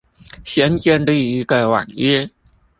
[0.43, 2.31] 先建立一個網頁